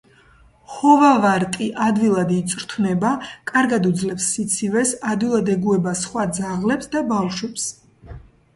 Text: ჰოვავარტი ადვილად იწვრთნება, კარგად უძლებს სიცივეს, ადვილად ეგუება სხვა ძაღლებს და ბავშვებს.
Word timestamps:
ჰოვავარტი 0.75 1.67
ადვილად 1.87 2.31
იწვრთნება, 2.37 3.11
კარგად 3.53 3.87
უძლებს 3.91 4.31
სიცივეს, 4.39 4.95
ადვილად 5.13 5.55
ეგუება 5.59 5.95
სხვა 6.03 6.27
ძაღლებს 6.41 6.93
და 6.97 7.07
ბავშვებს. 7.17 7.71